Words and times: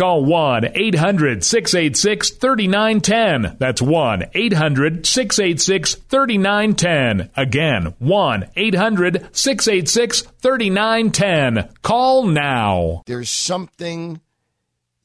call 0.00 0.24
1 0.24 0.70
800 0.74 1.44
686 1.44 2.30
3910. 2.30 3.56
That's 3.58 3.82
1 3.82 4.30
800 4.32 5.06
686 5.06 5.94
3910. 5.94 7.30
Again, 7.36 7.94
1 7.98 8.50
800 8.56 9.28
686 9.36 10.20
3910. 10.22 11.74
Call 11.82 12.26
now. 12.26 13.02
There's 13.04 13.28
something 13.28 14.22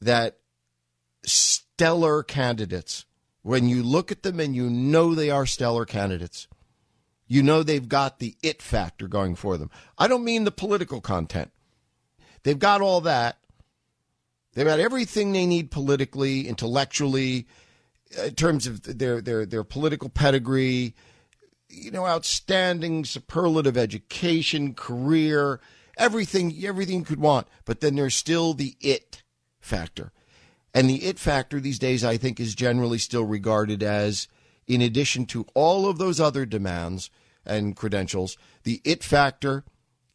that 0.00 0.38
stellar 1.24 2.22
candidates, 2.22 3.04
when 3.42 3.68
you 3.68 3.82
look 3.82 4.10
at 4.10 4.22
them 4.22 4.40
and 4.40 4.56
you 4.56 4.70
know 4.70 5.14
they 5.14 5.28
are 5.28 5.44
stellar 5.44 5.84
candidates, 5.84 6.48
you 7.26 7.42
know 7.42 7.62
they've 7.62 7.88
got 7.88 8.18
the 8.18 8.34
it 8.42 8.62
factor 8.62 9.08
going 9.08 9.34
for 9.34 9.58
them. 9.58 9.70
I 9.98 10.08
don't 10.08 10.24
mean 10.24 10.44
the 10.44 10.50
political 10.50 11.02
content. 11.02 11.52
They've 12.44 12.58
got 12.58 12.80
all 12.80 13.02
that. 13.02 13.36
They've 14.56 14.64
got 14.64 14.80
everything 14.80 15.32
they 15.32 15.44
need 15.44 15.70
politically, 15.70 16.48
intellectually, 16.48 17.46
uh, 18.18 18.22
in 18.22 18.34
terms 18.36 18.66
of 18.66 18.98
their 18.98 19.20
their 19.20 19.44
their 19.44 19.64
political 19.64 20.08
pedigree, 20.08 20.94
you 21.68 21.90
know, 21.90 22.06
outstanding 22.06 23.04
superlative 23.04 23.76
education, 23.76 24.72
career, 24.72 25.60
everything 25.98 26.56
everything 26.64 27.00
you 27.00 27.04
could 27.04 27.20
want. 27.20 27.46
But 27.66 27.82
then 27.82 27.96
there's 27.96 28.14
still 28.14 28.54
the 28.54 28.76
it 28.80 29.22
factor. 29.60 30.10
And 30.72 30.88
the 30.88 31.04
it 31.04 31.18
factor 31.18 31.60
these 31.60 31.78
days 31.78 32.02
I 32.02 32.16
think 32.16 32.40
is 32.40 32.54
generally 32.54 32.98
still 32.98 33.24
regarded 33.24 33.82
as 33.82 34.26
in 34.66 34.80
addition 34.80 35.26
to 35.26 35.44
all 35.52 35.86
of 35.86 35.98
those 35.98 36.18
other 36.18 36.46
demands 36.46 37.10
and 37.44 37.76
credentials, 37.76 38.38
the 38.62 38.80
it 38.84 39.04
factor 39.04 39.64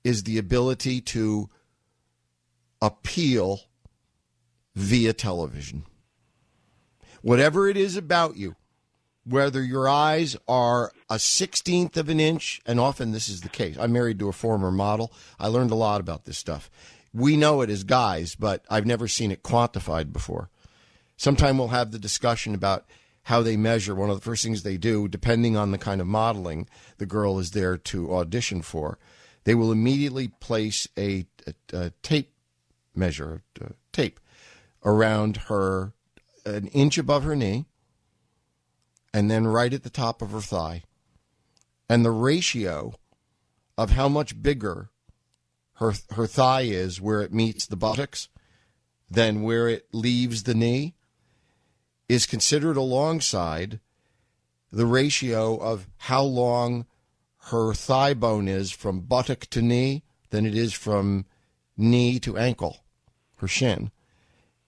is 0.04 0.24
the 0.24 0.40
ability 0.40 1.00
to 1.00 1.48
appeal 2.82 3.62
via 4.76 5.14
television. 5.14 5.86
Whatever 7.22 7.68
it 7.68 7.78
is 7.78 7.96
about 7.96 8.38
you, 8.38 8.56
whether 9.24 9.62
your 9.62 9.88
eyes 9.88 10.36
are 10.48 10.92
a 11.10 11.16
16th 11.16 11.96
of 11.98 12.10
an 12.10 12.20
inch, 12.20 12.62
and 12.66 12.80
often 12.80 13.12
this 13.12 13.30
is 13.30 13.42
the 13.42 13.50
case. 13.50 13.78
I'm 13.80 13.94
married 13.94 14.20
to 14.20 14.30
a 14.30 14.34
former 14.34 14.72
model. 14.72 15.14
I 15.40 15.48
learned 15.48 15.72
a 15.72 15.76
lot 15.76 16.02
about 16.02 16.26
this 16.26 16.38
stuff. 16.38 16.72
We 17.14 17.38
know 17.38 17.62
it 17.62 17.70
as 17.70 17.84
guys, 17.84 18.36
but 18.36 18.66
I've 18.70 18.86
never 18.86 19.08
seen 19.08 19.32
it 19.32 19.44
quantified 19.44 20.12
before. 20.12 20.50
Sometime 21.18 21.58
we'll 21.58 21.68
have 21.68 21.92
the 21.92 22.00
discussion 22.00 22.56
about 22.56 22.86
how 23.24 23.44
they 23.44 23.58
measure. 23.58 23.94
One 23.94 24.10
of 24.10 24.16
the 24.16 24.26
first 24.26 24.44
things 24.44 24.64
they 24.64 24.78
do, 24.78 25.08
depending 25.08 25.56
on 25.56 25.72
the 25.72 25.78
kind 25.78 26.02
of 26.02 26.08
modeling 26.08 26.68
the 26.98 27.06
girl 27.06 27.38
is 27.38 27.52
there 27.52 27.78
to 27.78 28.16
audition 28.16 28.62
for, 28.62 28.98
they 29.44 29.54
will 29.54 29.72
immediately 29.72 30.30
place 30.30 30.88
a, 30.98 31.28
a, 31.46 31.78
a 31.78 31.90
tape 32.02 32.34
measure, 32.96 33.44
a 33.60 33.74
tape, 33.92 34.20
around 34.84 35.38
her, 35.48 35.94
an 36.46 36.68
inch 36.68 36.98
above 36.98 37.24
her 37.24 37.36
knee, 37.36 37.66
and 39.14 39.30
then 39.30 39.46
right 39.48 39.74
at 39.74 39.84
the 39.84 39.90
top 39.90 40.22
of 40.22 40.32
her 40.32 40.42
thigh. 40.42 40.84
And 41.90 42.06
the 42.06 42.12
ratio 42.12 42.94
of 43.78 43.92
how 43.92 44.08
much 44.08 44.42
bigger 44.42 44.90
her 45.76 45.94
her 46.12 46.28
thigh 46.28 46.62
is 46.62 47.02
where 47.02 47.22
it 47.22 47.34
meets 47.34 47.66
the 47.66 47.76
buttocks 47.76 48.30
than 49.10 49.42
where 49.42 49.68
it 49.68 49.88
leaves 49.92 50.44
the 50.44 50.54
knee 50.54 50.94
is 52.08 52.26
considered 52.26 52.78
alongside 52.78 53.80
the 54.72 54.86
ratio 54.86 55.58
of 55.58 55.88
how 55.98 56.24
long 56.24 56.86
her 57.46 57.74
thigh 57.74 58.14
bone 58.14 58.48
is 58.48 58.72
from 58.72 59.02
buttock 59.02 59.48
to 59.48 59.62
knee 59.62 60.04
than 60.30 60.46
it 60.46 60.56
is 60.56 60.74
from 60.74 61.26
knee 61.76 62.20
to 62.20 62.38
ankle, 62.38 62.86
her 63.38 63.48
shin 63.48 63.92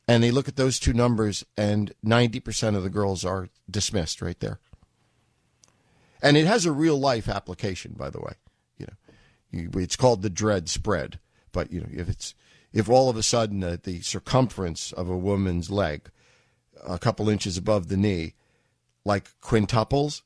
and 0.08 0.24
they 0.24 0.32
look 0.32 0.48
at 0.48 0.56
those 0.56 0.80
two 0.80 0.94
numbers, 0.94 1.46
and 1.58 1.94
90% 2.06 2.76
of 2.76 2.84
the 2.84 2.90
girls 2.90 3.24
are 3.24 3.50
dismissed 3.70 4.22
right 4.22 4.40
there. 4.40 4.60
And 6.22 6.38
it 6.38 6.46
has 6.46 6.66
a 6.66 6.72
real 6.72 6.98
life 6.98 7.28
application, 7.28 7.94
by 7.98 8.10
the 8.10 8.20
way. 8.20 8.34
You 8.78 8.88
know, 9.62 9.80
it's 9.80 9.96
called 9.96 10.22
the 10.22 10.30
dread 10.30 10.68
spread. 10.68 11.20
But 11.52 11.72
you 11.72 11.80
know, 11.82 11.90
if 11.94 12.10
it's 12.10 12.34
if 12.74 12.90
all 12.90 13.10
of 13.10 13.16
a 13.16 13.24
sudden 13.24 13.64
uh, 13.64 13.78
the 13.82 14.02
circumference 14.02 14.92
of 14.92 15.10
a 15.10 15.18
woman's 15.18 15.70
leg, 15.70 16.10
a 16.86 16.98
couple 16.98 17.30
inches 17.30 17.56
above 17.56 17.88
the 17.88 17.98
knee, 17.98 18.34
like 19.06 19.30
quintuples, 19.42 20.24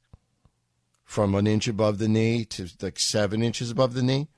from 1.03 1.35
an 1.35 1.45
inch 1.45 1.67
above 1.67 1.97
the 1.99 2.07
knee 2.07 2.45
to 2.45 2.69
like 2.81 2.99
seven 2.99 3.43
inches 3.43 3.69
above 3.69 3.93
the 3.93 4.01
knee, 4.01 4.29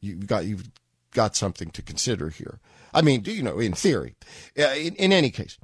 you've 0.00 0.26
got 0.26 0.44
you've 0.44 0.70
got 1.12 1.36
something 1.36 1.70
to 1.70 1.82
consider 1.82 2.28
here. 2.30 2.58
I 2.92 3.02
mean, 3.02 3.22
you 3.24 3.42
know, 3.42 3.58
in 3.58 3.72
theory. 3.72 4.16
Uh, 4.58 4.74
in, 4.76 4.94
in 4.96 5.12
any 5.12 5.30
case, 5.30 5.58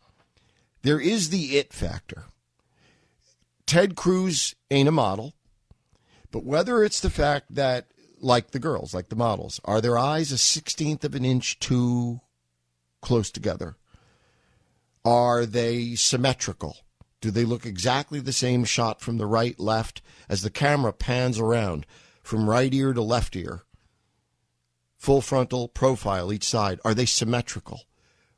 there 0.82 1.00
is 1.00 1.31
the 1.31 1.59
it 1.59 1.72
factor. 1.72 2.25
Ted 3.66 3.97
Cruz 3.97 4.54
ain't 4.70 4.88
a 4.88 4.92
model, 4.92 5.34
but 6.31 6.44
whether 6.44 6.82
it's 6.82 7.00
the 7.00 7.10
fact 7.10 7.54
that, 7.54 7.88
like 8.20 8.53
the 8.53 8.59
girls, 8.59 8.94
like 8.94 9.09
the 9.10 9.16
models, 9.16 9.60
are 9.64 9.81
their 9.81 9.98
eyes 9.98 10.32
a 10.32 10.38
sixteenth 10.38 11.04
of 11.04 11.14
an 11.14 11.25
inch 11.25 11.59
too 11.59 12.20
close 13.03 13.30
together? 13.30 13.76
Are 15.04 15.44
they 15.44 15.94
symmetrical? 15.94 16.78
Do 17.20 17.30
they 17.30 17.44
look 17.44 17.66
exactly 17.66 18.20
the 18.20 18.32
same 18.32 18.65
shot 18.65 19.00
from 19.00 19.19
the 19.19 19.26
right, 19.26 19.59
left, 19.59 20.03
as 20.28 20.42
the 20.42 20.50
camera 20.50 20.92
pans 20.92 21.38
around 21.38 21.84
from 22.22 22.48
right 22.48 22.72
ear 22.72 22.92
to 22.92 23.03
left 23.03 23.36
ear? 23.36 23.65
Full 24.98 25.22
frontal 25.22 25.69
profile 25.69 26.32
each 26.32 26.44
side, 26.44 26.81
are 26.84 26.94
they 26.94 27.06
symmetrical? 27.06 27.82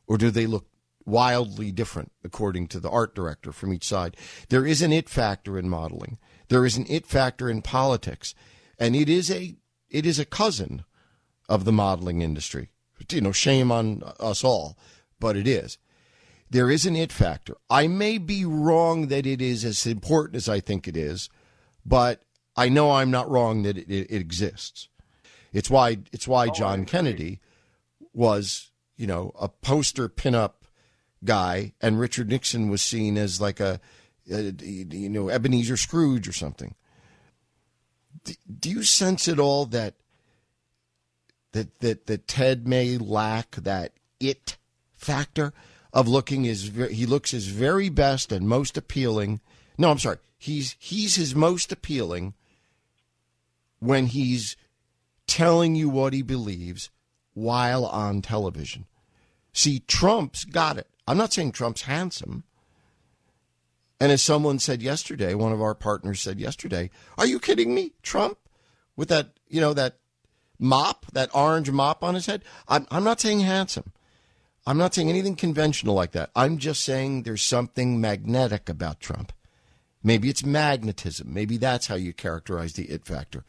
Or 0.06 0.18
do 0.18 0.30
they 0.30 0.46
look 0.46 0.66
wildly 1.06 1.72
different 1.72 2.12
according 2.22 2.68
to 2.68 2.80
the 2.80 2.90
art 2.90 3.14
director 3.14 3.50
from 3.50 3.72
each 3.72 3.84
side? 3.84 4.16
There 4.50 4.66
is 4.66 4.82
an 4.82 4.92
it 4.92 5.08
factor 5.08 5.58
in 5.58 5.68
modeling. 5.68 6.18
There 6.48 6.66
is 6.66 6.76
an 6.76 6.86
it 6.88 7.06
factor 7.06 7.48
in 7.48 7.62
politics. 7.62 8.34
And 8.78 8.94
it 8.94 9.08
is 9.08 9.30
a 9.30 9.56
it 9.88 10.06
is 10.06 10.18
a 10.18 10.24
cousin 10.24 10.84
of 11.48 11.64
the 11.64 11.72
modeling 11.72 12.22
industry. 12.22 12.70
You 13.10 13.20
know, 13.20 13.32
shame 13.32 13.72
on 13.72 14.02
us 14.20 14.44
all, 14.44 14.78
but 15.18 15.36
it 15.36 15.48
is. 15.48 15.78
There 16.50 16.70
is 16.70 16.84
an 16.84 16.96
it 16.96 17.12
factor. 17.12 17.56
I 17.68 17.86
may 17.86 18.18
be 18.18 18.44
wrong 18.44 19.08
that 19.08 19.26
it 19.26 19.40
is 19.40 19.64
as 19.64 19.86
important 19.86 20.36
as 20.36 20.48
I 20.48 20.60
think 20.60 20.86
it 20.86 20.96
is, 20.96 21.30
but 21.84 22.22
I 22.56 22.68
know 22.68 22.92
I'm 22.92 23.10
not 23.10 23.30
wrong 23.30 23.62
that 23.62 23.78
it, 23.78 23.88
it, 23.88 24.10
it 24.10 24.20
exists. 24.20 24.88
It's 25.52 25.70
why 25.70 25.98
it's 26.12 26.28
why 26.28 26.48
oh, 26.48 26.52
John 26.52 26.84
Kennedy 26.84 27.40
was, 28.12 28.70
you 28.96 29.06
know, 29.06 29.32
a 29.38 29.48
poster 29.48 30.08
pinup 30.08 30.52
guy, 31.24 31.74
and 31.80 31.98
Richard 31.98 32.28
Nixon 32.28 32.70
was 32.70 32.82
seen 32.82 33.16
as 33.16 33.40
like 33.40 33.60
a, 33.60 33.80
a 34.30 34.52
you 34.62 35.08
know, 35.08 35.28
Ebenezer 35.28 35.76
Scrooge 35.76 36.28
or 36.28 36.32
something. 36.32 36.74
Do 38.58 38.70
you 38.70 38.82
sense 38.82 39.28
at 39.28 39.38
all 39.40 39.66
that 39.66 39.94
that 41.52 41.80
that 41.80 42.06
that 42.06 42.28
Ted 42.28 42.66
may 42.66 42.98
lack 42.98 43.56
that 43.56 43.92
it 44.18 44.56
factor 44.94 45.52
of 45.92 46.08
looking 46.08 46.44
his 46.44 46.70
he 46.90 47.06
looks 47.06 47.32
his 47.32 47.48
very 47.48 47.88
best 47.88 48.32
and 48.32 48.48
most 48.48 48.76
appealing. 48.76 49.40
No, 49.76 49.90
I'm 49.90 49.98
sorry. 49.98 50.18
He's 50.38 50.76
he's 50.78 51.16
his 51.16 51.34
most 51.34 51.72
appealing 51.72 52.34
when 53.78 54.06
he's 54.06 54.56
telling 55.30 55.76
you 55.76 55.88
what 55.88 56.12
he 56.12 56.22
believes 56.22 56.90
while 57.34 57.86
on 57.86 58.20
television. 58.20 58.86
See, 59.52 59.78
Trump's 59.86 60.44
got 60.44 60.76
it. 60.76 60.88
I'm 61.06 61.16
not 61.16 61.32
saying 61.32 61.52
Trump's 61.52 61.82
handsome. 61.82 62.42
And 64.00 64.10
as 64.10 64.22
someone 64.22 64.58
said 64.58 64.82
yesterday, 64.82 65.34
one 65.34 65.52
of 65.52 65.62
our 65.62 65.74
partners 65.74 66.20
said 66.20 66.40
yesterday, 66.40 66.90
"Are 67.16 67.26
you 67.26 67.38
kidding 67.38 67.74
me, 67.74 67.92
Trump? 68.02 68.38
With 68.96 69.08
that, 69.08 69.38
you 69.48 69.60
know, 69.60 69.72
that 69.74 69.98
mop, 70.58 71.06
that 71.12 71.34
orange 71.34 71.70
mop 71.70 72.02
on 72.02 72.14
his 72.14 72.26
head. 72.26 72.42
I'm, 72.66 72.86
I'm 72.90 73.04
not 73.04 73.20
saying 73.20 73.40
handsome. 73.40 73.92
I'm 74.66 74.78
not 74.78 74.94
saying 74.94 75.08
anything 75.08 75.36
conventional 75.36 75.94
like 75.94 76.12
that. 76.12 76.30
I'm 76.34 76.58
just 76.58 76.82
saying 76.82 77.22
there's 77.22 77.42
something 77.42 78.00
magnetic 78.00 78.68
about 78.68 79.00
Trump. 79.00 79.32
Maybe 80.02 80.28
it's 80.28 80.44
magnetism. 80.44 81.32
Maybe 81.32 81.56
that's 81.56 81.86
how 81.86 81.94
you 81.94 82.12
characterize 82.12 82.74
the 82.74 82.84
it 82.84 83.04
factor. 83.06 83.44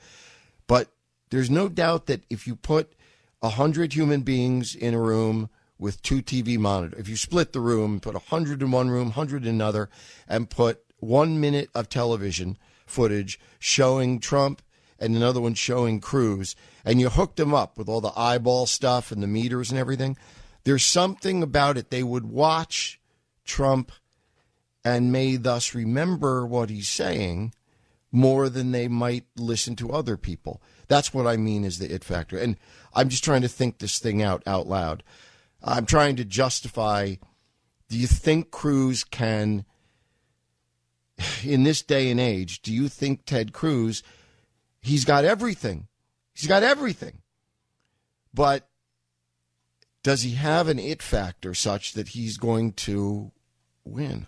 But 0.68 0.90
there's 1.32 1.50
no 1.50 1.68
doubt 1.68 2.06
that 2.06 2.24
if 2.30 2.46
you 2.46 2.56
put 2.56 2.94
a 3.42 3.50
hundred 3.50 3.94
human 3.94 4.22
beings 4.22 4.76
in 4.76 4.94
a 4.94 5.02
room 5.02 5.50
with 5.80 6.02
two 6.04 6.22
TV 6.22 6.58
monitors, 6.60 7.00
if 7.00 7.10
you 7.10 7.16
split 7.16 7.54
the 7.54 7.60
room, 7.60 8.00
put 8.00 8.16
a 8.16 8.20
hundred 8.20 8.62
in 8.62 8.70
one 8.70 8.90
room, 8.90 9.12
hundred 9.12 9.44
in 9.44 9.56
another, 9.56 9.90
and 10.28 10.50
put 10.50 10.84
one 11.00 11.40
minute 11.40 11.70
of 11.74 11.90
television 11.90 12.58
footage 12.86 13.40
showing 13.58 14.20
Trump 14.20 14.62
and 15.00 15.16
another 15.16 15.42
one 15.42 15.56
showing 15.56 16.00
Cruz, 16.00 16.56
and 16.86 17.00
you 17.00 17.10
hooked 17.10 17.38
them 17.38 17.54
up 17.54 17.78
with 17.78 17.90
all 17.90 18.02
the 18.02 18.14
eyeball 18.16 18.68
stuff 18.68 19.12
and 19.12 19.24
the 19.24 19.28
meters 19.28 19.72
and 19.72 19.80
everything, 19.80 20.16
there's 20.64 20.86
something 20.86 21.42
about 21.42 21.78
it. 21.78 21.90
They 21.90 22.04
would 22.04 22.26
watch 22.26 23.00
Trump 23.44 23.92
and 24.84 25.12
may 25.12 25.38
thus 25.38 25.74
remember 25.74 26.46
what 26.46 26.70
he's 26.70 26.90
saying 26.90 27.54
more 28.12 28.50
than 28.50 28.72
they 28.72 28.88
might 28.88 29.26
listen 29.36 29.76
to 29.78 29.92
other 29.92 30.18
people. 30.18 30.62
That's 30.92 31.14
what 31.14 31.26
I 31.26 31.38
mean 31.38 31.64
is 31.64 31.80
the 31.80 31.90
it 31.90 32.04
factor. 32.04 32.38
And 32.38 32.58
I'm 32.94 33.08
just 33.08 33.24
trying 33.24 33.44
to 33.44 33.48
think 33.48 33.78
this 33.78 33.98
thing 33.98 34.22
out 34.22 34.44
out 34.46 34.68
loud. 34.68 35.04
I'm 35.64 35.86
trying 35.86 36.18
to 36.18 36.26
justify 36.26 37.16
do 37.88 37.98
you 37.98 38.08
think 38.08 38.52
Cruz 38.52 39.06
can 39.06 39.64
in 41.46 41.64
this 41.64 41.82
day 41.82 42.12
and 42.12 42.20
age, 42.20 42.62
do 42.62 42.74
you 42.74 42.90
think 42.90 43.24
Ted 43.24 43.54
Cruz 43.54 44.04
he's 44.82 45.06
got 45.06 45.24
everything. 45.24 45.88
He's 46.34 46.48
got 46.48 46.62
everything. 46.62 47.22
But 48.34 48.68
does 50.04 50.24
he 50.24 50.32
have 50.32 50.68
an 50.68 50.78
it 50.78 51.02
factor 51.02 51.54
such 51.54 51.94
that 51.94 52.10
he's 52.10 52.36
going 52.36 52.74
to 52.74 53.32
win? 53.86 54.28